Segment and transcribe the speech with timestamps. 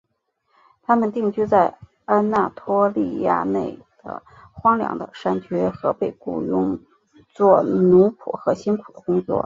[0.81, 6.79] 他们定居在安纳托利亚内的荒凉的山区和被雇用
[7.35, 9.39] 作奴仆和辛苦的工作。